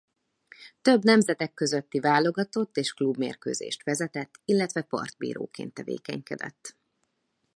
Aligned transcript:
Több 0.81 1.03
nemzetek 1.03 1.53
közötti 1.53 1.99
válogatott 1.99 2.77
és 2.77 2.93
klubmérkőzést 2.93 3.83
vezetett 3.83 4.33
illetve 4.45 4.81
partbíróként 4.81 5.73
tevékenykedett. 5.73 6.77